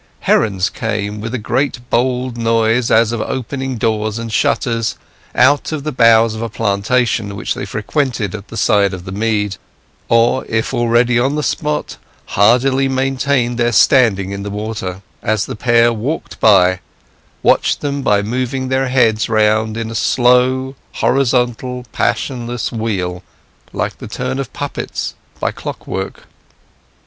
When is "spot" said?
11.43-11.97